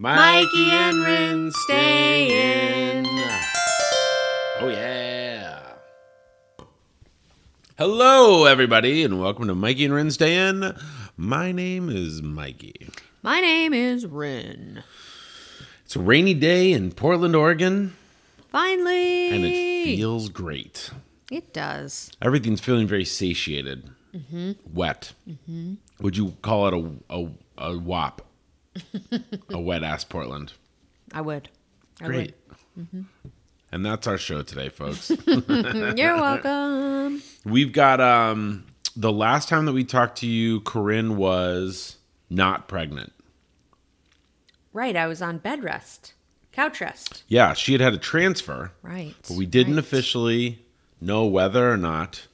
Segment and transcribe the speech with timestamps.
[0.00, 3.04] Mikey and Rin stay in.
[4.60, 5.60] Oh, yeah.
[7.76, 10.76] Hello, everybody, and welcome to Mikey and Rin Stay In.
[11.16, 12.90] My name is Mikey.
[13.22, 14.84] My name is Rin.
[15.84, 17.96] It's a rainy day in Portland, Oregon,
[18.52, 19.30] Finally.
[19.30, 20.90] and it feels great.
[21.32, 22.12] It does.
[22.22, 24.52] Everything's feeling very satiated, Mm-hmm.
[24.72, 25.12] wet.
[26.00, 27.28] Would you call it a, a,
[27.72, 28.22] a wop?
[29.50, 30.52] a wet ass Portland.
[31.12, 31.48] I would.
[32.00, 32.34] I Great.
[32.78, 33.02] Mm-hmm.
[33.70, 35.10] And that's our show today, folks.
[35.26, 37.22] You're welcome.
[37.44, 38.64] We've got um
[38.96, 41.96] the last time that we talked to you, Corinne was
[42.30, 43.12] not pregnant.
[44.72, 44.96] Right.
[44.96, 46.14] I was on bed rest,
[46.52, 47.24] couch rest.
[47.28, 49.14] Yeah, she had had a transfer, Right.
[49.26, 49.84] but we didn't right.
[49.84, 50.64] officially
[51.00, 52.26] know whether or not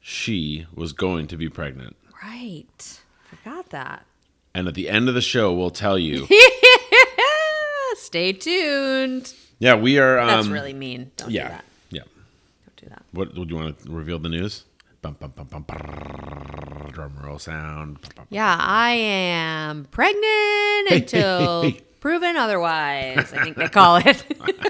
[0.00, 1.96] she was going to be pregnant.
[2.22, 3.00] Right.
[3.30, 4.06] Forgot that.
[4.54, 6.28] And at the end of the show, we'll tell you.
[7.96, 9.34] Stay tuned.
[9.58, 10.18] yeah, we are.
[10.20, 11.10] Um, That's really mean.
[11.16, 11.64] Don't do yeah, that.
[11.90, 12.02] yeah.
[12.02, 13.02] Don't do that.
[13.12, 14.64] What would you want to reveal the news?
[15.02, 17.98] Bum, bum, bum, brrr, drum roll sound.
[18.30, 21.80] Yeah, I am pregnant until hey, hey.
[22.00, 23.32] proven otherwise.
[23.34, 24.24] I think they call it.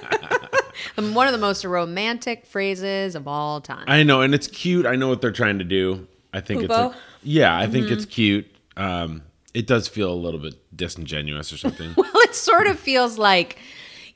[0.97, 3.85] One of the most romantic phrases of all time.
[3.87, 4.87] I know, and it's cute.
[4.87, 6.09] I know what they're trying to do.
[6.33, 7.57] I think it's a, yeah.
[7.57, 8.47] I think it's cute.
[8.77, 9.23] Um,
[9.55, 11.95] it does feel a little bit disingenuous or something.
[11.97, 13.57] well, it sort of feels like,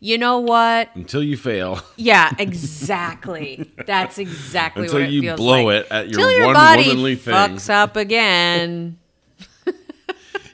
[0.00, 0.90] you know what?
[0.94, 3.70] Until you fail, Yeah, exactly.
[3.86, 5.86] That's exactly until what it you feels blow like.
[5.86, 7.34] it at your, Till your one body womanly thing.
[7.34, 8.98] fucks up again.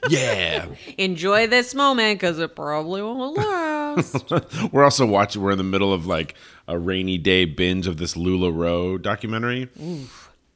[0.07, 0.67] Yeah,
[0.99, 4.31] Enjoy this moment because it probably won't last.
[4.71, 5.41] we're also watching.
[5.41, 6.35] We're in the middle of like
[6.67, 9.67] a rainy day binge of this LuLaRoe documentary,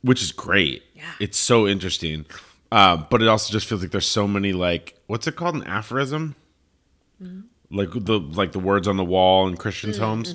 [0.03, 0.83] which is great.
[0.93, 1.03] Yeah.
[1.19, 2.27] it's so interesting.
[2.71, 5.63] Uh, but it also just feels like there's so many like what's it called an
[5.63, 6.35] aphorism,
[7.21, 7.41] Mm-hmm.
[7.75, 10.33] like the like the words on the wall in Christians' homes.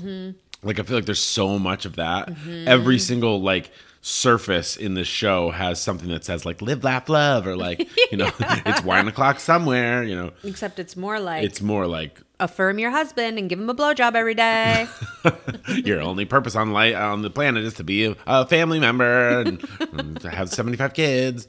[0.63, 2.29] Like I feel like there's so much of that.
[2.29, 2.69] Mm-hmm.
[2.69, 3.71] Every single like
[4.03, 8.19] surface in this show has something that says like live, laugh, love, or like you
[8.19, 10.03] know it's one o'clock somewhere.
[10.03, 13.71] You know, Except it's more like it's more like affirm your husband and give him
[13.71, 14.87] a blowjob every day.
[15.69, 19.41] your only purpose on light on the planet is to be a, a family member
[19.41, 21.47] and, and to have 75 kids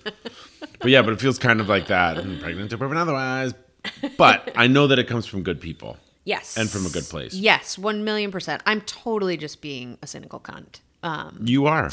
[0.86, 3.54] but yeah but it feels kind of like that and pregnant to proven otherwise
[4.18, 6.58] but i know that it comes from good people yes.
[6.58, 7.36] And from a good place.
[7.36, 8.64] Yes, one million percent.
[8.66, 10.80] I'm totally just being a cynical cunt.
[11.04, 11.92] Um, you are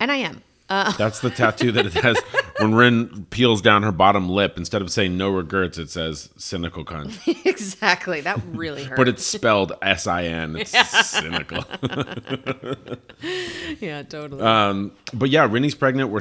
[0.00, 0.42] and I am.
[0.68, 2.18] Uh, that's the tattoo that it has
[2.58, 6.84] when rin peels down her bottom lip instead of saying no regrets it says cynical
[6.84, 7.16] cunt
[7.46, 8.20] exactly.
[8.20, 8.96] That really hurt.
[8.96, 10.72] but it's spelled s-i-n it's
[11.08, 11.64] cynical
[13.80, 14.42] yeah, totally.
[14.42, 16.20] um but yeah Rinny's pregnant we're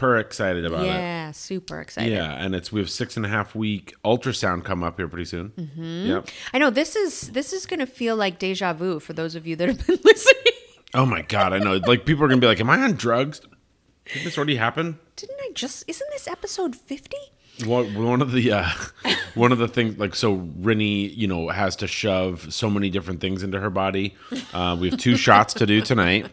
[0.00, 2.12] super excited about it yeah, super excited.
[2.12, 5.26] Yeah, and it's we have six and a half week ultrasound come up here pretty
[5.26, 5.50] soon.
[5.50, 6.06] Mm-hmm.
[6.06, 6.28] Yep.
[6.54, 9.46] I know this is this is going to feel like deja vu for those of
[9.46, 10.54] you that have been listening.
[10.94, 11.76] Oh my god, I know.
[11.76, 13.40] Like people are gonna be like, "Am I on drugs?
[14.12, 15.84] Did this already happen?" Didn't I just?
[15.86, 17.18] Isn't this episode fifty?
[17.64, 18.68] One one of the uh,
[19.34, 23.20] one of the things, like so, Rinny, you know, has to shove so many different
[23.20, 24.16] things into her body.
[24.52, 26.30] Uh, we have two shots to do tonight,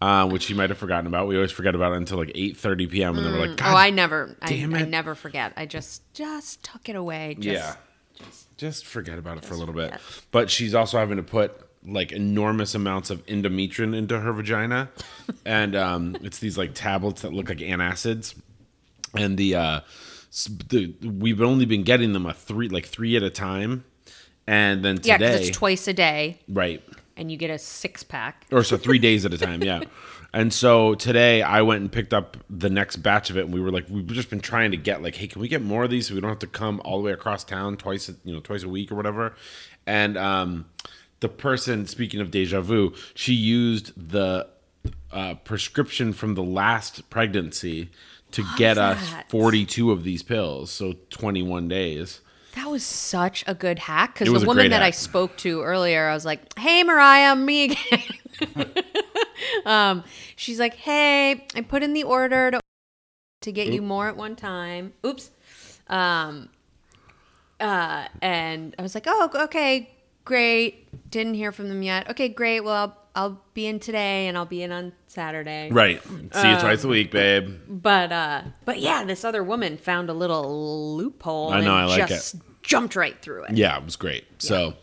[0.00, 1.28] uh, which you might have forgotten about.
[1.28, 3.16] We always forget about it until like eight thirty p.m.
[3.16, 4.88] and then we're like, "God, oh, I never, I, damn I it.
[4.88, 5.52] never forget.
[5.56, 7.36] I just just tuck it away.
[7.38, 7.74] Just, yeah,
[8.18, 9.92] just just forget about it for a little bit."
[10.30, 11.52] But she's also having to put
[11.84, 14.90] like enormous amounts of Endometrin into her vagina,
[15.44, 18.34] and um, it's these like tablets that look like antacids,
[19.14, 19.80] and the uh,
[20.68, 23.84] the we've only been getting them a three like three at a time,
[24.46, 26.82] and then Yeah, today, because it's twice a day, right,
[27.20, 28.46] and you get a six pack.
[28.50, 29.82] or so three days at a time, yeah.
[30.32, 33.60] And so today I went and picked up the next batch of it, and we
[33.60, 35.90] were like, we've just been trying to get like, hey, can we get more of
[35.90, 38.38] these so we don't have to come all the way across town twice, you know,
[38.38, 39.34] twice a week or whatever.
[39.88, 40.66] And um,
[41.18, 44.46] the person, speaking of deja vu, she used the
[45.10, 47.90] uh, prescription from the last pregnancy
[48.30, 52.20] to get us 42 of these pills, so 21 days.
[52.54, 56.14] That was such a good hack because the woman that I spoke to earlier, I
[56.14, 58.64] was like, "Hey, Mariah, me again."
[59.64, 60.04] um,
[60.36, 62.60] she's like, "Hey, I put in the order to
[63.42, 65.30] to get you more at one time." Oops.
[65.88, 66.48] Um,
[67.60, 69.90] uh, and I was like, "Oh, okay,
[70.24, 71.10] great.
[71.10, 72.08] Didn't hear from them yet.
[72.10, 72.60] Okay, great.
[72.60, 76.02] Well, I'll, I'll be in today, and I'll be in on Saturday." Right.
[76.04, 77.58] See you twice a week, babe.
[77.68, 81.52] But uh, but yeah, this other woman found a little loophole.
[81.52, 83.56] I know, and I like just jumped right through it.
[83.56, 84.24] Yeah, it was great.
[84.42, 84.74] So,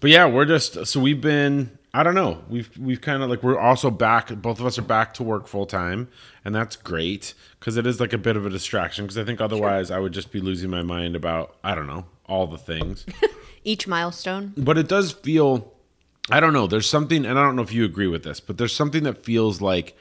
[0.00, 1.78] but yeah, we're just so we've been.
[1.94, 2.42] I don't know.
[2.48, 4.28] We've we've kind of like we're also back.
[4.28, 6.08] Both of us are back to work full time,
[6.44, 9.04] and that's great because it is like a bit of a distraction.
[9.04, 12.06] Because I think otherwise I would just be losing my mind about I don't know
[12.24, 13.04] all the things.
[13.64, 14.54] Each milestone.
[14.56, 15.71] but it does feel
[16.30, 18.58] I don't know, there's something and I don't know if you agree with this, but
[18.58, 19.96] there's something that feels like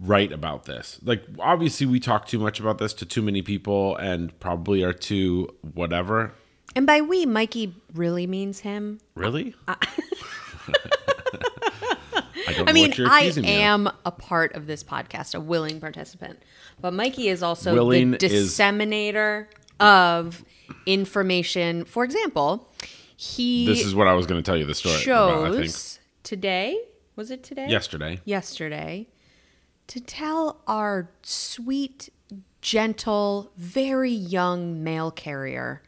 [0.00, 0.98] right about this.
[1.04, 4.92] Like obviously we talk too much about this to too many people and probably are
[4.92, 6.32] too whatever.
[6.76, 9.00] And by we, Mikey really means him.
[9.14, 9.54] Really?
[12.46, 13.60] I don't I mean, I accusing me of.
[13.60, 16.40] am a part of this podcast, a willing participant.
[16.80, 19.48] But Mikey is also Willing the is- disseminator
[19.80, 20.44] of
[20.86, 21.84] information.
[21.84, 22.67] For example,
[23.20, 25.74] he This is what I was going to tell you the story about, I think.
[26.22, 26.80] today.
[27.16, 27.66] Was it today?
[27.68, 28.20] Yesterday.
[28.24, 29.08] Yesterday
[29.88, 32.10] to tell our sweet,
[32.60, 35.82] gentle, very young mail carrier.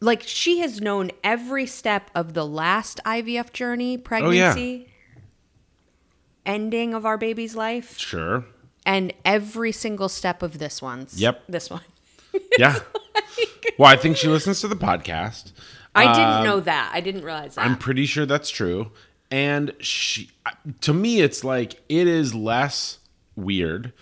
[0.00, 4.88] Like she has known every step of the last IVF journey, oh, pregnancy,
[6.44, 8.44] ending of our baby's life, Sure.
[8.84, 11.18] and every single step of this one's.
[11.20, 11.44] Yep.
[11.48, 11.80] This one.
[12.58, 12.78] Yeah.
[13.78, 15.52] well, I think she listens to the podcast.
[15.96, 16.90] I didn't know that.
[16.92, 17.64] I didn't realize that.
[17.66, 18.90] Um, I'm pretty sure that's true.
[19.30, 20.30] And she,
[20.82, 22.98] to me, it's like it is less
[23.34, 23.92] weird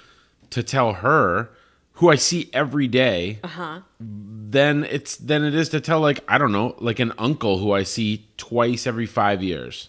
[0.51, 1.51] to tell her,
[1.99, 3.81] who I see every day, uh-huh.
[4.01, 7.73] than it's than it is to tell like I don't know, like an uncle who
[7.73, 9.89] I see twice every five years.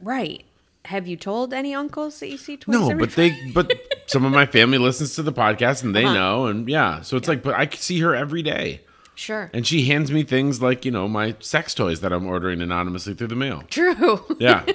[0.00, 0.44] Right.
[0.86, 3.72] Have you told any uncles that you see twice No, but they, but
[4.06, 6.14] some of my family listens to the podcast and they Uh-huh.
[6.14, 8.80] know, and yeah, so it's like, but I see her every day.
[9.22, 9.50] Sure.
[9.54, 13.14] And she hands me things like, you know, my sex toys that I'm ordering anonymously
[13.14, 13.62] through the mail.
[13.68, 14.24] True.
[14.38, 14.64] Yeah.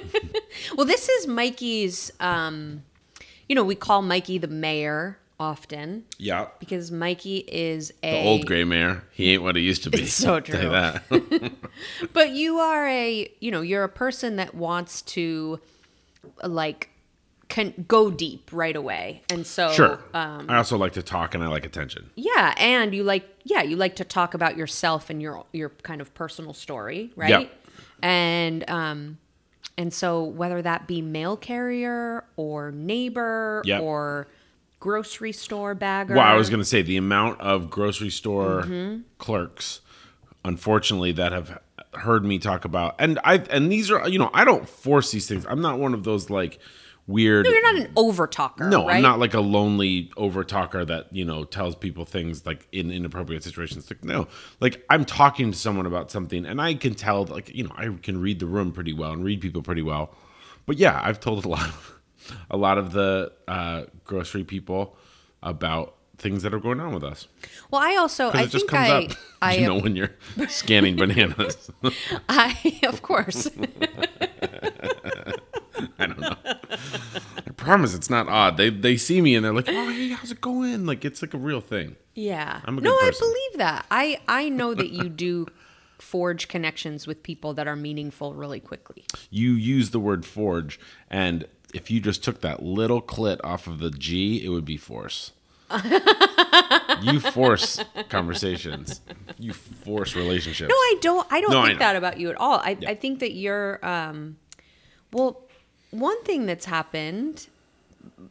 [0.76, 2.10] Well, this is Mikey's.
[2.18, 2.82] Um,
[3.48, 6.48] you know, we call Mikey the mayor often yeah.
[6.58, 9.04] because Mikey is a The old gray mayor.
[9.12, 10.02] He ain't what he used to be.
[10.02, 10.68] It's so I'll tell you
[11.20, 11.40] true.
[11.40, 11.52] that.
[12.12, 15.60] But you are a, you know, you're a person that wants to,
[16.42, 16.90] like,
[17.48, 19.98] can go deep right away, and so sure.
[20.14, 22.10] um, I also like to talk and I like attention.
[22.14, 26.00] yeah, and you like, yeah, you like to talk about yourself and your your kind
[26.00, 27.30] of personal story, right?
[27.30, 27.50] Yep.
[28.02, 29.18] And um,
[29.78, 33.80] and so whether that be mail carrier or neighbor Yep.
[33.82, 34.28] or
[34.80, 36.14] grocery store bagger.
[36.14, 39.00] Well, I was going to say the amount of grocery store Mm-hmm.
[39.18, 39.80] clerks,
[40.44, 41.58] unfortunately, that have
[41.94, 45.26] heard me talk about, and I, and these are, you know, I don't force these
[45.26, 45.46] things.
[45.48, 46.58] I'm not one of those like
[47.08, 47.46] weird.
[47.46, 48.68] No, you're not an over talker.
[48.68, 48.96] No, right?
[48.96, 52.92] I'm not like a lonely over talker that you know tells people things like in
[52.92, 53.90] inappropriate situations.
[53.90, 54.28] Like no,
[54.60, 57.88] like I'm talking to someone about something, and I can tell like you know I
[58.02, 60.14] can read the room pretty well and read people pretty well.
[60.66, 62.00] But yeah, I've told a lot of
[62.50, 64.96] a lot of the uh, grocery people
[65.42, 67.28] about things that are going on with us.
[67.70, 69.12] Well, I also I think I up,
[69.42, 70.10] I you know, when you're
[70.48, 71.70] scanning bananas.
[72.28, 73.48] I of course.
[75.98, 76.34] I don't know.
[76.44, 78.56] I promise it's not odd.
[78.56, 81.34] They they see me and they're like, "Oh, hey, how's it going?" Like it's like
[81.34, 81.96] a real thing.
[82.14, 82.60] Yeah.
[82.64, 83.86] I'm a no, I believe that.
[83.90, 85.46] I I know that you do
[85.98, 89.04] forge connections with people that are meaningful really quickly.
[89.30, 90.78] you use the word forge
[91.10, 94.76] and if you just took that little clit off of the G, it would be
[94.78, 95.32] force.
[97.02, 97.78] you force
[98.08, 99.00] conversations.
[99.38, 100.68] You force relationships.
[100.70, 101.26] No, I don't.
[101.30, 101.84] I don't No, think know.
[101.86, 102.58] that about you at all.
[102.58, 103.84] I, I think that you're.
[103.84, 104.38] Um,
[105.12, 105.42] well,
[105.90, 107.48] one thing that's happened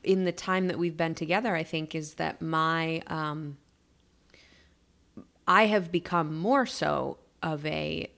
[0.04, 3.58] in the time that we've been together, I think, is that my um,
[5.48, 8.10] I have become more so of a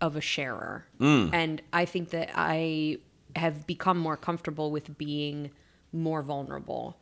[0.00, 1.30] of a sharer, Mm.
[1.34, 2.98] and I think that I
[3.36, 5.50] have become more comfortable with being
[5.92, 6.96] more vulnerable.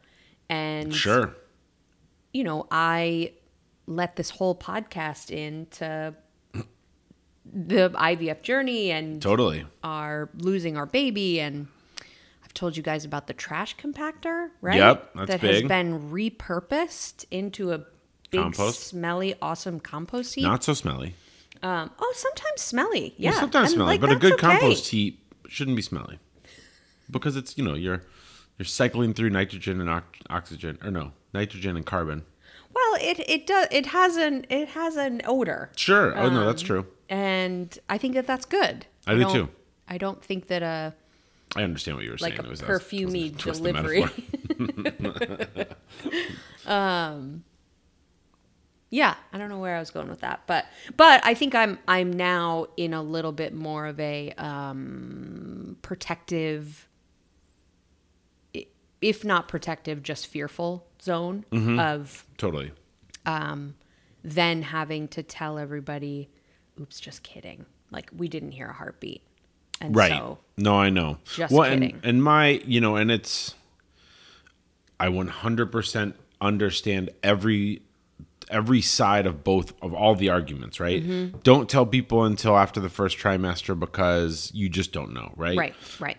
[0.49, 1.37] And Sure.
[2.33, 3.33] you know, I
[3.87, 6.15] let this whole podcast into
[7.45, 9.67] the IVF journey and Totally.
[9.83, 11.69] are losing our baby and
[12.55, 14.77] told you guys about the trash compactor, right?
[14.79, 15.51] Yep, that's that big.
[15.53, 17.79] has been repurposed into a
[18.31, 18.81] big Compost?
[18.81, 20.45] smelly awesome compost heap.
[20.45, 21.15] Not so smelly.
[21.63, 23.15] um, oh, sometimes smelly.
[23.17, 23.31] Yeah.
[23.31, 24.59] Well, sometimes and, smelly, like, but a that's good okay.
[24.59, 26.19] compost heap shouldn't be smelly.
[27.11, 28.03] Because it's, you know, you're
[28.59, 32.25] you're cycling through nitrogen and ox- oxygen or no, nitrogen and carbon.
[32.75, 35.71] Well, it it does it has an it has an odor.
[35.77, 36.17] Sure.
[36.17, 36.87] Oh no, that's true.
[37.09, 38.87] And I think that that's good.
[39.07, 39.49] I do don't- too.
[39.89, 40.95] I don't think that a
[41.55, 42.41] I understand what you were like saying.
[42.41, 44.05] a It was- I was- perfumey a twisted delivery.
[46.67, 47.45] um,
[48.91, 50.67] yeah, I don't know where I was going with that, but
[50.97, 56.89] but I think I'm I'm now in a little bit more of a um, protective,
[59.01, 61.79] if not protective, just fearful zone Mm-hmm.
[61.81, 62.73] of Totally.
[64.25, 66.29] then having to tell everybody,
[66.81, 69.23] "Oops, just kidding." Like we didn't hear a heartbeat,
[69.83, 70.13] and Right.
[70.13, 71.19] so no, I know.
[71.35, 71.93] Just well, kidding.
[71.95, 73.55] And, and my, you know, and it's,
[75.01, 77.83] I 100% understand every
[78.51, 81.03] every side of both of all the arguments, right?
[81.03, 81.39] Mm-hmm.
[81.43, 85.57] Don't tell people until after the first trimester because you just don't know, right?
[85.57, 86.17] Right, right.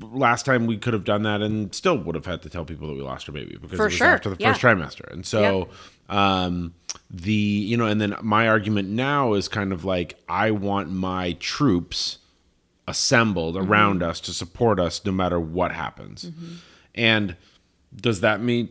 [0.00, 2.88] Last time we could have done that and still would have had to tell people
[2.88, 4.52] that we lost our baby because For it was sure, after the yeah.
[4.52, 5.10] first trimester.
[5.12, 5.68] And so
[6.08, 6.74] um
[7.10, 11.32] the you know and then my argument now is kind of like I want my
[11.40, 12.18] troops
[12.88, 13.70] assembled Mm-hmm.
[13.72, 16.30] around us to support us no matter what happens.
[16.94, 17.36] And
[17.94, 18.68] does that mean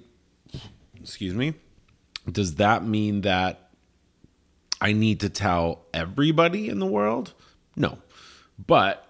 [1.02, 1.54] excuse me?
[2.32, 3.70] Does that mean that
[4.82, 7.34] I need to tell everybody in the world?
[7.76, 8.00] No.
[8.66, 9.02] But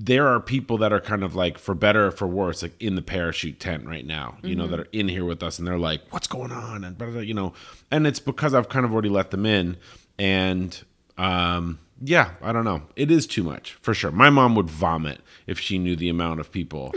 [0.00, 2.94] there are people that are kind of like for better or for worse like in
[2.94, 5.76] the parachute tent right now you know that are in here with us and they're
[5.76, 7.52] like what's going on and you know
[7.90, 9.76] and it's because i've kind of already let them in
[10.16, 10.84] and
[11.16, 12.82] um yeah i don't know.
[12.96, 14.10] It is too much for sure.
[14.10, 16.94] My mom would vomit if she knew the amount of people.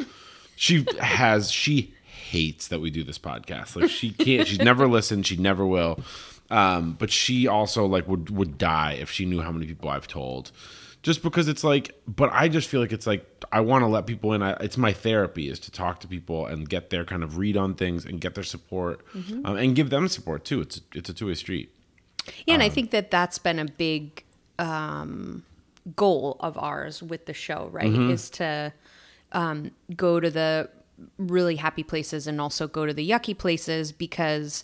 [0.55, 3.75] She has she hates that we do this podcast.
[3.75, 5.99] Like she can't she's never listened she never will.
[6.49, 10.07] Um but she also like would would die if she knew how many people i've
[10.07, 10.51] told.
[11.03, 14.05] Just because it's like but i just feel like it's like i want to let
[14.05, 14.43] people in.
[14.43, 17.57] I, it's my therapy is to talk to people and get their kind of read
[17.57, 19.03] on things and get their support
[19.45, 20.61] um, and give them support too.
[20.61, 21.73] It's it's a two-way street.
[22.45, 24.23] Yeah, Um, and I think that that's been a big
[24.61, 25.43] um,
[25.95, 27.91] goal of ours with the show, right?
[27.91, 28.11] Mm-hmm.
[28.11, 28.71] Is to
[29.31, 30.69] um, go to the
[31.17, 34.63] really happy places and also go to the yucky places because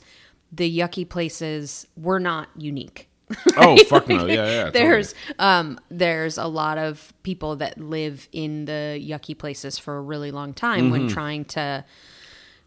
[0.51, 3.09] the yucky places we're not unique.
[3.57, 4.71] oh fuck no yeah yeah totally.
[4.71, 10.01] there's um there's a lot of people that live in the yucky places for a
[10.01, 10.91] really long time Mm-hmm.
[10.91, 11.83] when trying to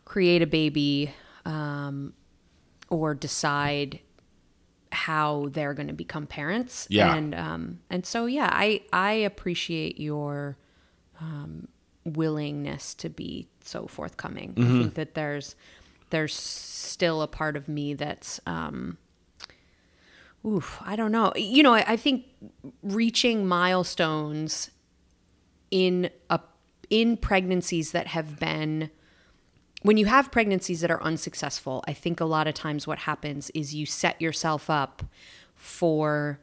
[0.05, 1.15] create a baby
[1.47, 2.13] um
[2.91, 4.01] or decide
[4.93, 7.15] how they're going to become parents Yeah.
[7.15, 10.57] and um and so yeah i i appreciate your
[11.21, 11.69] um
[12.05, 14.77] willingness to be so forthcoming Mm-hmm.
[14.77, 15.55] i think that there's
[16.11, 18.99] there's still a part of me that's um
[20.45, 21.35] Oof, I don't know.
[21.37, 22.25] You know, I, I think
[22.83, 24.71] reaching milestones
[25.71, 26.41] in a
[26.89, 28.91] in pregnancies that have been
[29.83, 33.51] when you have pregnancies that are unsuccessful, I think a lot of times what happens
[33.51, 35.03] is you set yourself up
[35.55, 36.41] for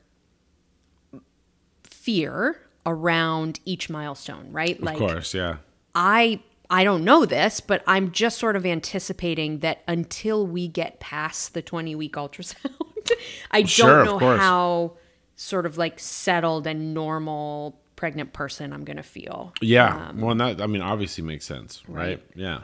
[1.84, 4.79] fear around each milestone, right?
[4.82, 5.58] of course yeah
[5.94, 11.00] I I don't know this, but I'm just sort of anticipating that until we get
[11.00, 13.12] past the 20 week ultrasound,
[13.51, 14.94] I don't know how
[15.36, 19.53] sort of like settled and normal pregnant person I'm going to feel.
[19.62, 20.10] Yeah.
[20.10, 22.22] Um, well, and that I mean obviously makes sense, right?
[22.36, 22.62] Yeah.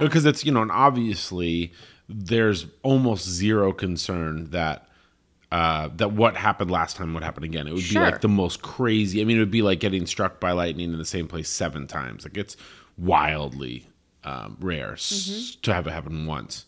[0.00, 1.72] Because it's you know, and obviously
[2.08, 4.86] there's almost zero concern that
[5.52, 7.66] uh, that what happened last time would happen again.
[7.66, 8.02] It would Sure.
[8.04, 9.20] be like the most crazy.
[9.20, 11.86] I mean, it would be like getting struck by lightning in the same place seven
[11.86, 12.24] times.
[12.24, 12.56] Like it's
[12.98, 13.86] wildly
[14.24, 15.60] um, rare Mm-hmm.
[15.62, 16.66] to have it happen once,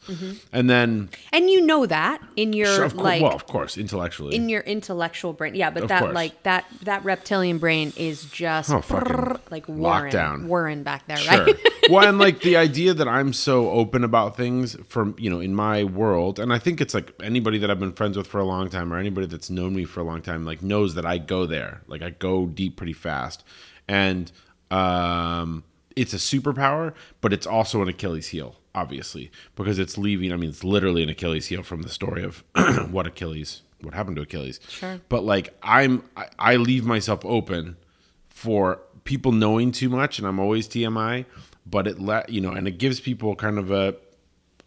[0.52, 4.35] and then And you know that in your sure, course, like well, of course, intellectually,
[4.37, 5.54] in your intellectual brain.
[5.54, 6.14] Yeah, but Of that course.
[6.14, 10.47] like that that reptilian brain is just Oh, fucking like whirring, lockdown.
[10.47, 11.44] whirring back there, Sure.
[11.44, 11.56] right?
[11.90, 15.54] well, and like the idea that I'm so open about things from, you know, in
[15.54, 18.44] my world, and I think it's like anybody that I've been friends with for a
[18.44, 21.18] long time or anybody that's known me for a long time, like knows that I
[21.18, 21.82] go there.
[21.87, 23.44] Like I go deep pretty fast.
[23.87, 24.32] And
[24.71, 25.64] um
[25.96, 30.32] it's a superpower, but it's also an Achilles heel, obviously, because it's leaving.
[30.32, 32.44] I mean, it's literally an Achilles heel from the story of
[32.90, 34.61] what Achilles, what happened to Achilles.
[34.68, 35.00] Sure.
[35.08, 37.76] But like, I'm, I, I leave myself open
[38.28, 41.25] for people knowing too much, and I'm always TMI.
[41.64, 43.94] But it let you know, and it gives people kind of a,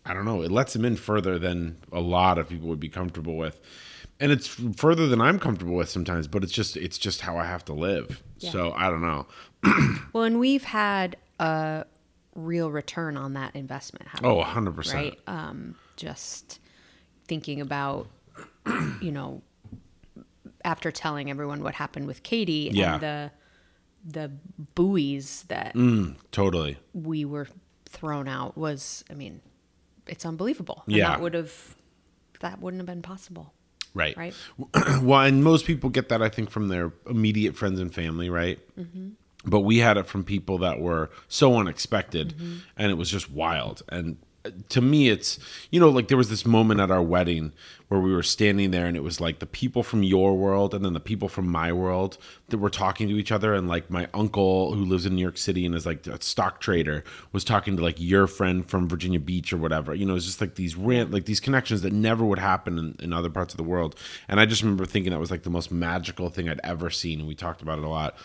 [0.05, 2.87] I don't know, it lets them in further than a lot of people would be
[2.87, 3.59] comfortable with,
[4.21, 6.27] and it's further than I'm comfortable with sometimes.
[6.29, 8.23] But it's just, it's just how I have to live.
[8.37, 9.25] So I don't know.
[10.13, 11.85] well, and we've had a
[12.35, 14.07] real return on that investment.
[14.23, 14.95] Oh, 100 percent.
[14.95, 15.19] right?
[15.27, 16.59] Um, just
[17.27, 18.07] thinking about,
[19.01, 19.41] you know,
[20.63, 22.93] after telling everyone what happened with Katie Yeah.
[22.95, 23.31] and the
[24.07, 24.31] the
[24.75, 26.77] buoys that mm, Totally.
[26.93, 27.47] we were
[27.89, 29.41] thrown out was, I mean,
[30.05, 30.83] it's unbelievable.
[30.85, 31.09] And Yeah.
[31.09, 31.75] that would have
[32.41, 33.51] that wouldn't have been possible,
[33.95, 34.15] Right.
[34.15, 34.35] right?
[35.01, 38.59] well, and most people get that, I think, from their immediate friends and family, right?
[39.45, 42.33] But we had it from people that were so unexpected,
[42.77, 43.83] and it was just wild.
[43.89, 45.39] And uh, to me, it's
[45.71, 47.51] you know, like there was this moment at our wedding
[47.87, 50.83] where we were standing there, and it was like the people from your world and
[50.83, 52.17] then the people from my world
[52.49, 53.53] that were talking to each other.
[53.53, 56.59] And like my uncle who lives in New York City and is like a stock
[56.59, 59.93] trader was talking to like your friend from Virginia Beach or whatever.
[59.93, 62.95] You know, it's just like these rant, like these connections that never would happen in,
[62.99, 63.95] in other parts of the world.
[64.27, 67.19] And I just remember thinking that was like the most magical thing I'd ever seen,
[67.19, 68.15] and we talked about it a lot.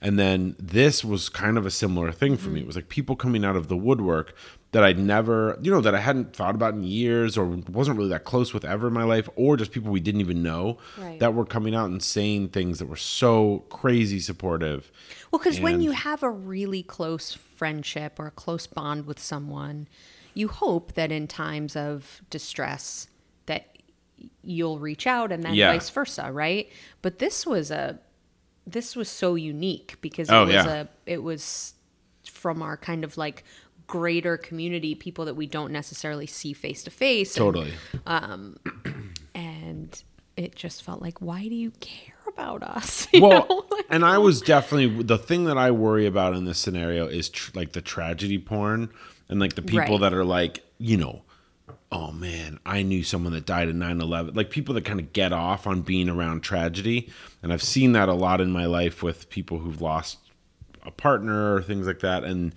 [0.00, 2.60] And then this was kind of a similar thing for me.
[2.60, 4.32] It was like people coming out of the woodwork
[4.70, 8.10] that I'd never, you know, that I hadn't thought about in years or wasn't really
[8.10, 11.18] that close with ever in my life, or just people we didn't even know Right.
[11.18, 14.92] that were coming out and saying things that were so crazy supportive.
[15.32, 19.88] Well, because when you have a really close friendship or a close bond with someone,
[20.34, 23.08] you hope that in times of distress
[23.46, 23.78] that
[24.44, 25.72] you'll reach out and then Yeah.
[25.72, 26.70] vice versa, right?
[27.02, 27.98] But this was a
[28.70, 30.82] this was so unique because it Oh, was yeah.
[30.82, 31.74] a it was
[32.30, 33.44] from our kind of like
[33.86, 37.34] greater community, people that we don't necessarily see face to face.
[37.36, 37.72] and- Totally.
[38.06, 38.56] Um,
[39.34, 40.02] and
[40.36, 43.08] it just felt like, why do you care about us?
[43.12, 43.64] You well, know?
[43.88, 47.50] and I was definitely the thing that I worry about in this scenario is tr-
[47.54, 48.90] like the tragedy porn
[49.28, 50.00] and like the people Right.
[50.00, 51.22] that are like, you know,
[51.90, 54.36] oh man, I knew someone that died in 9/11.
[54.36, 57.10] Like people that kind of get off on being around tragedy,
[57.42, 60.18] and I've seen that a lot in my life with people who've lost
[60.84, 62.24] a partner or things like that.
[62.24, 62.54] And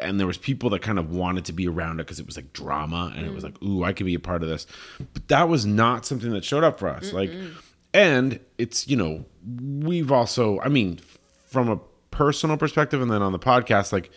[0.00, 2.36] and there was people that kind of wanted to be around it because it was
[2.36, 3.12] like drama.
[3.16, 3.68] And it was like mm.
[3.68, 4.66] ooh i could be a part of this.
[5.12, 7.12] But that was not something that showed up for us.
[7.12, 7.30] Like
[7.96, 9.24] and it's you know
[9.58, 11.00] we've also i mean
[11.46, 14.10] from a personal perspective and then on the podcast like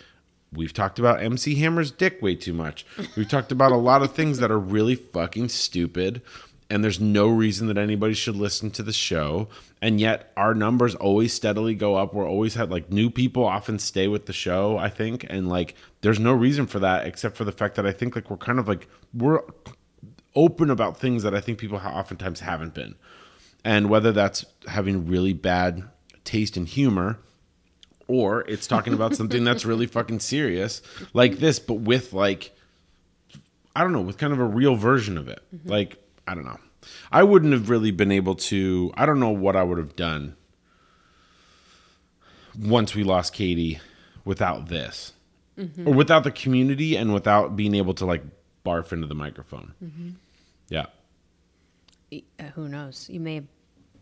[0.53, 2.85] we've talked about mc hammer's dick way too much.
[3.15, 6.21] We've talked about a lot of things that are really fucking stupid
[6.69, 9.47] and there's no reason that anybody should listen to the show.
[9.81, 12.13] And yet our numbers always steadily go up.
[12.13, 15.25] We're always had like new people often stay with the show i think.
[15.29, 18.29] And like there's no reason for that except for the fact that i think like
[18.29, 19.41] we're kind of like we're
[20.35, 22.95] open about things that i think people oftentimes haven't been.
[23.63, 25.83] And whether that's having really bad
[26.23, 27.19] taste in humor
[28.09, 30.81] or it's talking about something that's really fucking serious
[31.13, 32.51] like this but with like
[33.79, 35.41] I don't know, with kind of a real version of it.
[35.55, 35.69] Mm-hmm.
[35.69, 35.97] Like,
[36.27, 36.59] I don't know.
[37.13, 40.35] I wouldn't have really been able to, I don't know what I would have done
[42.57, 43.79] once we lost Katie
[44.25, 45.13] without this.
[45.57, 45.87] Mm-hmm.
[45.87, 48.23] Or without the community and without being able to like
[48.65, 49.73] barf into the microphone.
[49.81, 50.09] Mm-hmm.
[50.69, 50.85] Yeah.
[52.13, 53.09] Uh, who knows?
[53.09, 53.47] You may have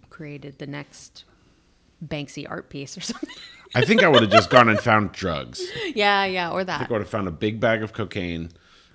[0.10, 1.24] created the next
[2.04, 3.30] Banksy art piece or something.
[3.76, 5.62] I think I would have just gone and found drugs.
[5.96, 6.76] yeah, yeah, or that.
[6.76, 6.90] I that.
[6.90, 8.50] would have found a big bag of cocaine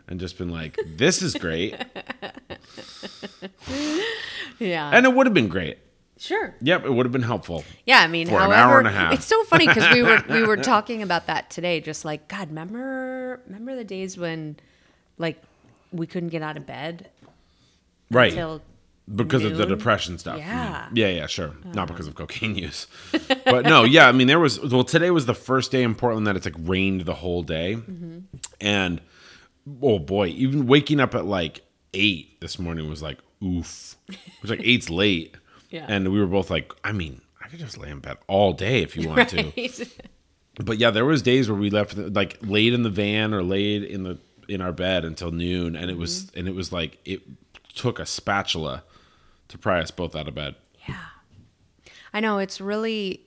[0.08, 1.76] and just been like, this is great.
[4.58, 5.78] Yeah, And it would have been great.
[6.18, 6.54] sure.
[6.60, 7.64] Yep, it would have been helpful.
[7.84, 9.12] Yeah, I mean, For an however, hour and a half.
[9.12, 11.80] it's so funny because we were we were talking about that today.
[11.80, 14.56] Just like God, remember remember the days when
[15.18, 15.42] like
[15.90, 17.10] we couldn't get out of bed
[18.10, 18.30] Right.
[18.32, 18.62] until
[19.14, 20.38] because of the depression stuff.
[20.38, 20.88] Yeah.
[20.92, 21.52] Yeah, yeah, sure.
[21.64, 22.86] Not because of cocaine use.
[23.44, 26.26] but no, yeah, I mean there was well today was the first day in Portland
[26.26, 27.76] that it's like rained the whole day.
[27.76, 28.18] Mm-hmm.
[28.60, 29.00] And
[29.82, 31.62] oh boy, even waking up at like
[31.94, 33.96] 8 this morning was like oof.
[34.08, 35.36] It was like 8's late.
[35.70, 35.86] Yeah.
[35.88, 38.82] And we were both like, I mean, I could just lay in bed all day
[38.82, 39.86] if you want to.
[40.56, 43.82] But yeah, there was days where we left like laid in the van or laid
[43.82, 44.18] in the
[44.50, 46.38] in our bed until noon, and it was Mm-hmm.
[46.40, 47.22] and it was like it
[47.74, 48.82] took a spatula
[49.52, 50.54] to pry us both out of bed.
[50.88, 50.96] Yeah.
[52.12, 53.22] I know it's really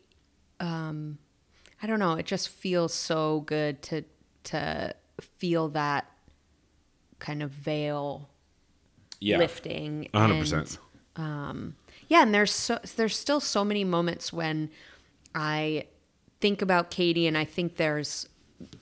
[0.60, 1.18] um
[1.82, 4.04] I don't know, it just feels so good to
[4.46, 6.10] to feel that
[7.20, 8.30] kind of veil
[9.20, 10.10] Yeah, lifting.
[10.14, 10.80] a hundred and, percent.
[11.16, 11.76] Um
[12.10, 14.70] Yeah, and there's so there's still so many moments when
[15.34, 15.86] I
[16.42, 18.28] think about Katie and I think there's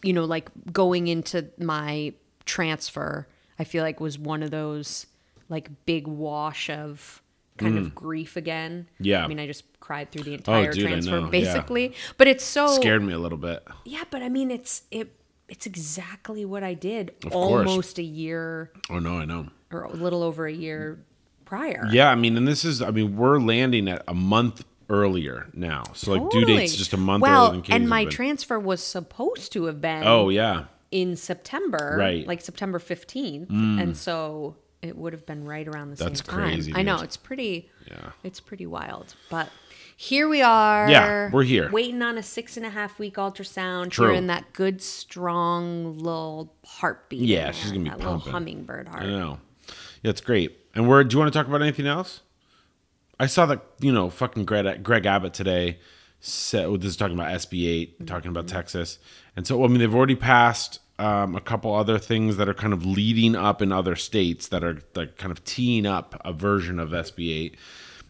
[0.01, 2.13] you know like going into my
[2.45, 3.27] transfer,
[3.59, 5.07] I feel like was one of those
[5.49, 7.21] like big wash of
[7.57, 8.87] kind of grief again.
[9.01, 9.05] Mm.
[9.05, 9.21] Yeah.
[9.21, 11.29] Oh, I mean, I just cried through the entire dude, transfer know, yeah.
[11.31, 11.93] basically.
[12.17, 13.67] But it's so Scared me a little bit.
[13.85, 15.15] Yeah, but I mean it's it
[15.49, 17.67] it's exactly what I did Of course.
[17.67, 19.47] almost a year Oh no, I know.
[19.71, 21.03] or a little over a year
[21.45, 21.85] prior.
[21.91, 25.83] Yeah, I mean, and this is I mean, we're landing at a month earlier now,
[25.93, 28.81] so like due date's just a month well, earlier than Katie's and my transfer was
[28.81, 32.23] supposed to have been Oh yeah, in September, Right.
[32.23, 32.27] Mm.
[32.27, 36.49] Like September fifteenth, and so it would have been right around the That's same time.
[36.49, 37.69] crazy, I know it's pretty.
[37.87, 38.11] Yeah.
[38.23, 39.49] it's pretty wild, but.
[39.95, 40.89] Here we are.
[40.89, 41.69] Yeah, we're here.
[41.71, 43.91] Waiting on a six and a half week ultrasound.
[43.91, 44.07] True.
[44.07, 47.21] Hearing that good, strong little heartbeat.
[47.21, 48.33] Yeah, she's gonna be that little pumping.
[48.33, 49.03] hummingbird heart.
[49.03, 49.39] I know.
[50.01, 50.57] Yeah, it's great.
[50.73, 51.03] And we're.
[51.03, 52.21] Do you want to talk about anything else?
[53.19, 55.79] I saw that you know fucking Greg, Greg Abbott today.
[56.19, 58.55] Said, well, this is talking about SB 8 talking about mm-hmm.
[58.55, 58.97] Texas,
[59.35, 62.73] and so I mean they've already passed um, a couple other things that are kind
[62.73, 66.79] of leading up in other states that are like kind of teeing up a version
[66.79, 67.57] of SB 8.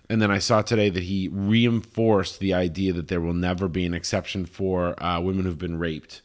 [0.10, 3.86] And then I saw today that he reinforced the idea that there will never be
[3.86, 6.22] an exception for uh, women who've been raped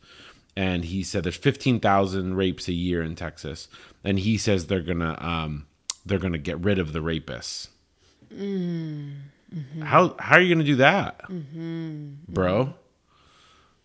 [0.58, 3.68] and he said there's 15,000 rapes a year in Texas
[4.02, 5.66] and he says they're going to um
[6.04, 7.68] they're to get rid of the rapists.
[9.82, 11.20] How how are you going to do that?
[12.28, 12.74] Bro?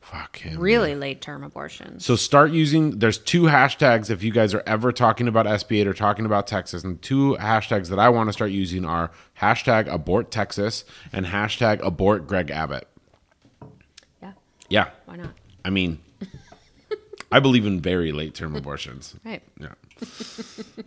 [0.04, 0.60] Fuck him.
[0.60, 2.06] Really late term abortions.
[2.06, 3.00] So start using.
[3.00, 6.84] There's two hashtags if you guys are ever talking about SB8 or talking about Texas,
[6.84, 11.80] and two hashtags that I want to start using are hashtag abort Texas and hashtag
[11.82, 12.88] abort Greg Abbott.
[14.22, 14.34] Yeah.
[14.70, 15.30] Yeah, Why not?
[15.64, 16.00] I mean,
[17.32, 19.16] I believe in very late term abortions.
[19.26, 19.42] Right.
[19.60, 19.70] Yeah.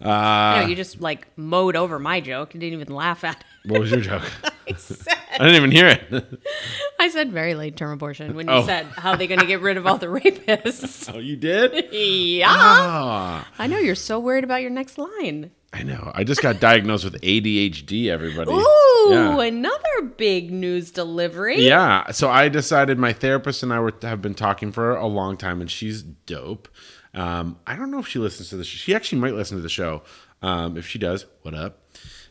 [0.61, 3.71] no, you just like mowed over my joke and didn't even laugh at it.
[3.71, 4.23] What was your joke?
[4.71, 4.99] I said,
[5.33, 6.41] I didn't even hear it.
[7.01, 8.67] I said very late term abortion when you Oh.
[8.67, 11.11] said how are they going to get rid of all the rapists.
[11.15, 11.93] oh, you did?
[11.93, 12.47] yeah.
[12.49, 15.51] Ah, I know you're so worried about your next line.
[15.73, 16.11] I know.
[16.15, 18.07] I just got diagnosed with ADHD.
[18.09, 18.51] Everybody.
[18.51, 19.41] Ooh, Yeah.
[19.43, 21.61] another big news delivery.
[21.61, 22.11] Yeah.
[22.13, 25.61] So I decided my therapist and I were, have been talking for a long time,
[25.61, 26.69] and she's dope.
[27.15, 28.77] Um, I don't know if she listens to the show.
[28.79, 30.03] She actually might listen to the show.
[30.43, 31.79] Um, if she does, what up?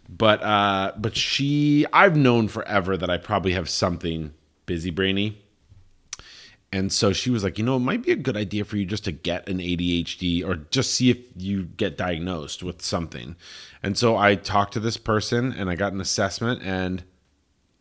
[0.08, 4.34] But uh, but she, I've known forever that I probably have something
[4.66, 5.42] busy brainy.
[6.72, 8.86] And so she was like, you know, it might be a good idea for you
[8.86, 13.38] just to get an ADHD or just see if you get diagnosed with something.
[13.82, 17.04] And so I talked to this person and I got an assessment and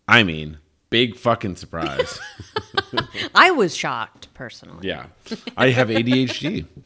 [0.07, 0.59] I mean,
[0.91, 2.21] big fucking surprise.
[3.35, 4.87] I was shocked personally.
[4.87, 5.07] yeah.
[5.57, 6.67] I have ADHD.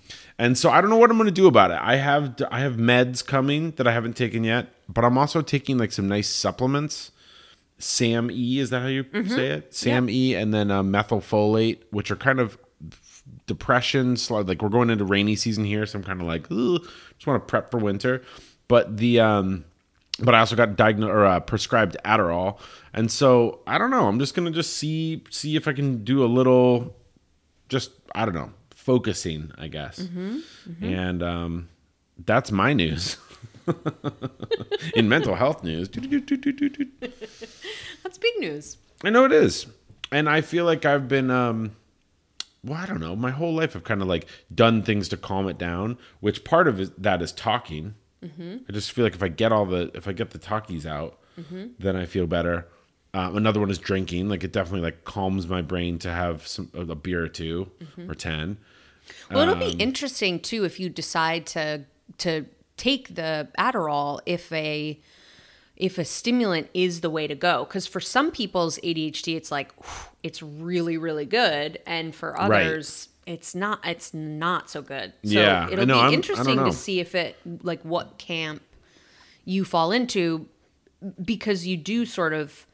[0.40, 1.78] And so I don't know what I'm going to do about it.
[1.82, 5.78] I have I have meds coming that I haven't taken yet, but I'm also taking
[5.78, 7.10] like some nice supplements.
[7.78, 9.74] Sam E, is that how you say it?
[9.74, 12.58] Sam E, and then uh, methylfolate, which are kind of
[13.46, 14.16] depression.
[14.30, 17.46] Like we're going into rainy season here, so I'm kind of like, just want to
[17.46, 18.22] prep for winter.
[18.66, 19.64] But the um,
[20.20, 22.58] but I also got diagnosed or uh, prescribed Adderall,
[22.92, 24.08] and so I don't know.
[24.08, 26.96] I'm just gonna just see see if I can do a little,
[27.68, 29.98] just I don't know, focusing, I guess.
[30.82, 31.68] And um,
[32.24, 33.16] that's my news.
[34.94, 35.88] In mental health news,
[38.02, 38.76] That's big news.
[39.04, 39.66] I know it is.
[40.10, 41.72] And I feel like I've been um
[42.64, 43.14] well, I don't know.
[43.14, 46.66] My whole life I've kind of like done things to calm it down, which part
[46.68, 47.94] of it, that is talking.
[48.68, 51.18] I just feel like if I get all the if I get the talkies out,
[51.78, 52.66] then I feel better.
[53.14, 54.28] Um, another one is drinking.
[54.28, 57.70] Like it definitely like calms my brain to have some a beer or 2
[58.08, 58.58] or ten.
[59.30, 61.84] Well, it'll Um, be interesting too if you decide to
[62.18, 62.46] to
[62.78, 64.98] take the Adderall if a
[65.76, 69.72] if a stimulant is the way to go because for some people's ADHD it's like
[69.84, 72.66] whew, it's really really good and for Right.
[72.66, 75.12] others it's not it's not so good.
[75.24, 78.62] So Yeah, it'll know, be I'm- interesting to see if it like what camp
[79.44, 80.46] you fall into
[81.22, 82.66] because you do sort of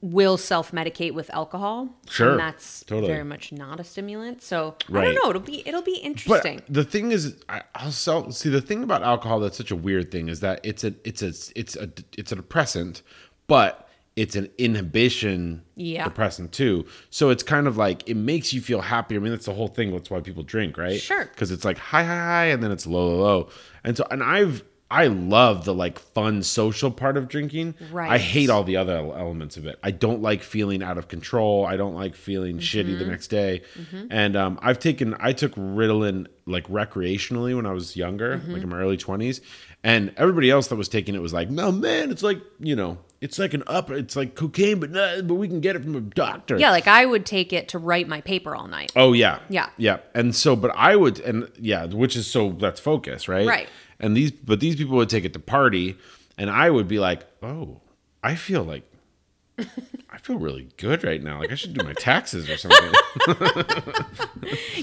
[0.00, 1.88] will self-medicate with alcohol.
[2.08, 3.06] Sure, And that's totally.
[3.12, 4.42] very much not a stimulant.
[4.42, 5.30] So I don't know.
[5.30, 6.56] It'll be it'll be interesting.
[6.66, 9.76] But the thing is, I, I'll sell, see the thing about alcohol that's such a
[9.76, 13.02] weird thing is that it's a it's a it's a it's a depressant,
[13.46, 16.04] but it's an inhibition Yeah.
[16.04, 16.86] depressant too.
[17.10, 19.14] So it's kind of like it makes you feel happy.
[19.14, 19.92] I mean, that's the whole thing.
[19.92, 20.98] That's why people drink, right?
[21.00, 21.26] Sure.
[21.26, 23.48] Because it's like high, high, high, and then it's low, low, low.
[23.84, 27.74] And so, and I've I love the like fun social part of drinking.
[27.90, 28.08] Right.
[28.10, 29.78] I hate all the other elements of it.
[29.82, 31.66] I don't like feeling out of control.
[31.66, 32.98] I don't like feeling shitty Mm-hmm.
[33.00, 33.62] the next day.
[34.10, 38.52] And um, I've taken I took Ritalin like recreationally when I was younger, Mm-hmm.
[38.52, 39.40] like in my early twenties.
[39.82, 42.98] And everybody else that was taking it was like, no man, it's like you know,
[43.20, 45.96] it's like an up, it's like cocaine, but not, but we can get it from
[45.96, 46.58] a doctor.
[46.58, 48.92] Yeah, like I would take it to write my paper all night.
[48.94, 49.40] Oh yeah.
[49.48, 49.68] Yeah.
[49.78, 49.98] Yeah.
[50.14, 53.46] And so but I would and yeah, which is so that's focus, right?
[53.48, 53.68] Right.
[54.00, 55.96] And these but these people would take it to party
[56.38, 57.80] and I would be like, "Oh,
[58.22, 58.84] I feel like
[59.58, 61.38] I feel really good right now.
[61.40, 62.92] Like I should do my taxes or something."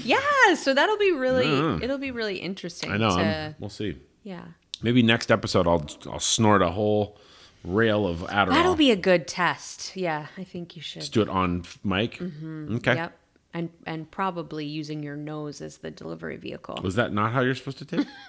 [0.02, 2.90] Yeah, so that'll be really it'll be really interesting.
[2.92, 3.16] I know.
[3.16, 3.96] To, we'll see.
[4.22, 4.44] yeah,
[4.82, 7.16] Maybe next episode I'll I'll snort a whole
[7.64, 8.50] rail of Adderall.
[8.50, 9.96] that'll be a good test.
[9.96, 11.00] Yeah, I think you should.
[11.00, 12.20] Let's do it on mic.
[12.20, 12.24] Okay.
[12.26, 12.76] Mm-hmm.
[12.88, 13.18] Yep,
[13.54, 16.78] and and probably using your nose as the delivery vehicle.
[16.82, 18.06] Was that not how you're supposed to take?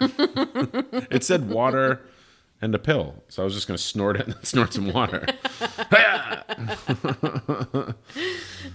[1.10, 2.00] it said water
[2.62, 5.26] and a pill, so I was just going to snort it and snort some water.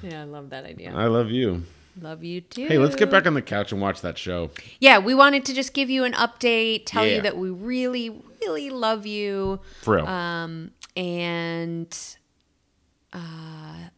[0.03, 0.93] Yeah, I love that idea.
[0.95, 1.63] I love you.
[2.01, 2.67] love you too.
[2.67, 4.49] Hey, let's get back on the couch and watch that show.
[4.79, 7.17] Yeah, we wanted to just give you an update, tell Yeah.
[7.17, 8.09] you that we really,
[8.41, 9.59] really love you.
[9.81, 10.07] For real.
[10.07, 11.97] Um, and
[13.13, 13.89] uh,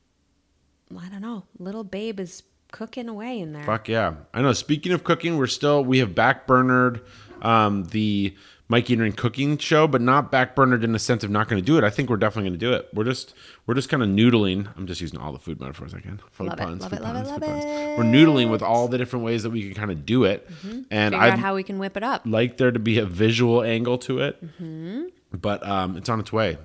[1.02, 3.64] I don't know, little babe is cooking away in there.
[3.64, 4.16] Fuck yeah.
[4.34, 4.54] I know.
[4.54, 7.02] Speaking of cooking, we're still, we have backburnered
[7.42, 8.36] um, the
[8.70, 11.66] Mikey and Rin cooking show, but not backburnered in the sense of not going to
[11.66, 11.84] do it.
[11.84, 12.90] I think we're definitely going to do it.
[12.94, 13.36] We're just,
[13.68, 14.68] we're just kind of noodling.
[14.76, 16.20] I'm just using all the food metaphors I can.
[16.32, 17.66] Food Love it, puns, love it, love it, puns, love food puns.
[17.66, 17.98] it.
[17.98, 20.50] We're noodling with all the different ways that we can kind of do it.
[20.90, 22.24] And Figure I out how we can whip it up.
[22.26, 25.04] like there to be a visual angle to it, Mm-hmm.
[25.40, 26.58] but um, it's on its way.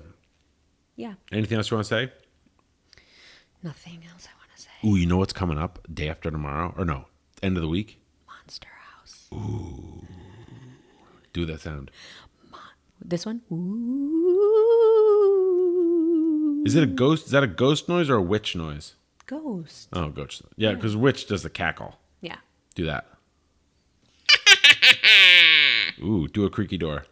[0.95, 2.11] Yeah, Anything else you want to say?
[3.63, 4.69] Nothing else I want to say?
[4.85, 6.73] Ooh, you know what's coming up day after tomorrow?
[6.77, 7.05] Or no,
[7.43, 7.99] end of the week?
[8.27, 9.27] Monster House.
[9.33, 10.05] Ooh.
[11.33, 11.91] Do that sound.
[13.03, 13.41] This one?
[13.51, 14.19] Ooh.
[16.65, 17.27] Is it a ghost?
[17.27, 18.95] Is that a ghost noise or a witch noise?
[19.25, 19.87] Ghost.
[19.93, 20.41] Oh, ghost.
[20.57, 21.95] Yeah, because witch does the cackle.
[22.21, 22.37] Yeah.
[22.75, 23.05] Do that.
[26.03, 27.05] Ooh, do a creaky door.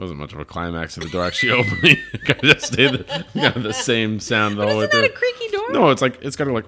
[0.00, 1.96] Wasn't much of a climax of the door actually opening.
[2.24, 5.12] kind of stay the, kind of the same sound the whole way Isn't that a
[5.12, 5.70] creaky door?
[5.72, 6.66] No, it's like it's got to like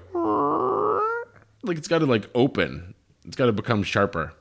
[1.64, 2.94] like it's got to like open.
[3.24, 4.32] It's got to become sharper.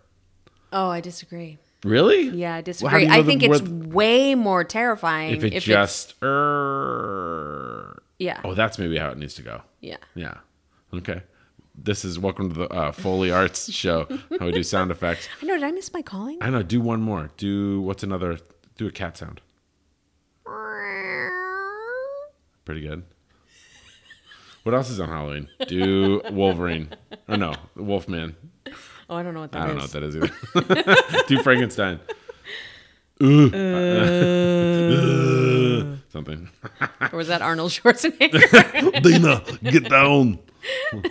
[0.73, 1.57] Oh, I disagree.
[1.83, 2.29] Really?
[2.29, 2.99] Yeah, I disagree.
[2.99, 8.03] do you know I think it's where- way more terrifying if it it's just er,
[8.19, 9.61] yeah oh, that's maybe how it needs to go.
[9.81, 9.97] yeah.
[10.15, 10.35] Yeah.
[10.93, 11.21] Okay.
[11.73, 14.05] This is welcome to the uh, Foley Arts show.
[14.39, 15.29] How we do sound effects.
[15.41, 15.53] I know.
[15.55, 16.37] Did I miss my calling?
[16.41, 16.61] I know.
[16.63, 17.29] Do one more.
[17.37, 18.37] Do what's another?
[18.81, 19.41] Do a cat sound.
[22.65, 23.03] Pretty good.
[24.63, 25.47] What else is on Halloween?
[25.67, 26.89] Do Wolverine.
[27.29, 28.35] Oh no, Wolfman.
[29.07, 30.31] Oh, I don't know what that I don't know what that is either.
[31.27, 31.99] Do Frankenstein.
[33.21, 33.23] Uh.
[33.23, 33.51] Ooh.
[35.93, 35.97] Uh.
[36.11, 36.49] Something.
[37.11, 39.03] or was that Arnold Schwarzenegger?
[39.03, 40.39] Dana, get down.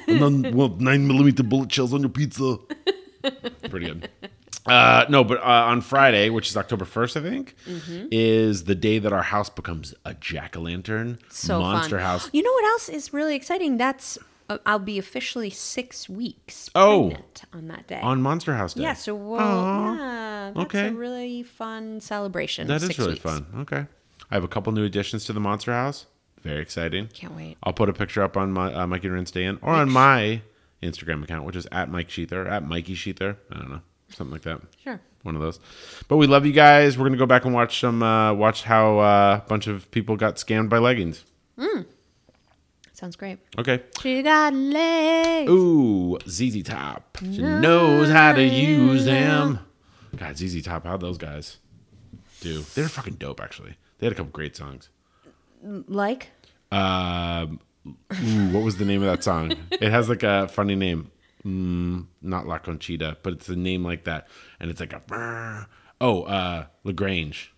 [0.09, 2.57] None, well, nine millimeter bullet shells on your pizza.
[3.69, 4.09] Pretty good.
[4.67, 8.09] Uh, no, but uh, on Friday, which is October 1st, I think, Mm-hmm.
[8.13, 12.05] is the day that our house becomes a jack o' lantern so monster fun.
[12.07, 12.31] house.
[12.33, 13.79] You know what else is really exciting?
[13.79, 14.19] That's
[14.51, 17.09] uh, I'll be officially six weeks Oh.
[17.11, 18.01] pregnant on that day.
[18.03, 18.83] On Monster House Day.
[18.83, 20.89] yeah, so we'll, yeah, that's Okay.
[20.89, 22.67] a really fun celebration.
[22.67, 23.23] That is really weeks.
[23.23, 23.47] fun.
[23.61, 23.87] Okay.
[24.31, 26.07] I have a couple new additions to the Monster House.
[26.43, 27.09] Very exciting.
[27.15, 27.57] Can't wait.
[27.63, 30.43] I'll put a picture up on my uh, Mikey Day or on my
[30.83, 33.37] Instagram account, which is at Mike Sheether, at Mikey Sheether.
[33.53, 33.81] I don't know.
[34.15, 34.61] Something like that.
[34.83, 35.01] Sure.
[35.23, 35.61] One of those.
[36.09, 36.97] But we love you guys.
[36.99, 40.17] We're gonna go back and watch some uh, watch how uh, a bunch of people
[40.17, 41.25] got scammed by leggings.
[43.01, 43.39] Sounds great.
[43.57, 43.83] Okay.
[44.03, 45.51] She got legs.
[45.51, 47.17] Ooh, ZZ Top.
[47.23, 49.61] She knows how to use them.
[50.15, 51.57] God, ZZ Top, how'd those guys
[52.43, 52.61] do?
[52.75, 53.77] They're fucking dope, actually.
[53.99, 54.91] They had a couple great songs.
[55.63, 56.29] Like?
[56.71, 59.55] Um, ooh, what was the name of that song?
[59.73, 61.11] It has like a funny name.
[61.45, 65.67] Mm, not La Conchita, but it's a name like that, and it's like a
[66.01, 67.53] oh, uh, La Grange.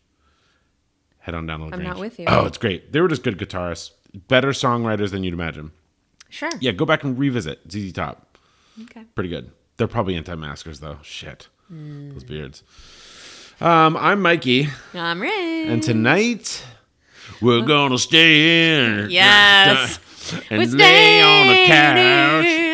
[1.19, 1.83] Head on down to La Grange.
[1.83, 2.27] I'm not with you.
[2.29, 2.93] Oh, it's great.
[2.93, 3.91] They were just good guitarists,
[4.29, 5.73] better songwriters than you'd imagine.
[6.29, 6.51] Sure.
[6.61, 8.39] Yeah, go back and revisit ZZ Top.
[8.83, 9.05] Okay.
[9.15, 9.51] Pretty good.
[9.77, 10.99] They're probably anti-maskers though.
[11.03, 12.63] Shit, those beards.
[13.61, 15.69] Um, I'm Mikey, I'm ready.
[15.69, 16.65] and tonight
[17.41, 19.11] we're gonna stay in.
[19.11, 19.99] Yes.
[20.51, 22.72] and lay on the couch.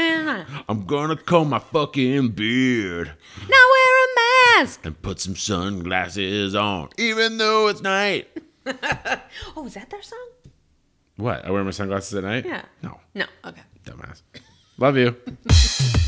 [0.68, 3.12] I'm gonna comb my fucking beard
[3.48, 4.80] Now wear a mask.
[4.84, 8.28] and put some sunglasses on, even though it's night.
[9.56, 10.18] Oh, is that their song?
[11.16, 11.44] What?
[11.44, 12.44] I wear my sunglasses at night?
[12.44, 12.62] Yeah.
[12.82, 13.24] No, No.
[13.46, 13.62] Okay.
[13.84, 14.20] dumbass.
[14.76, 15.16] Love you.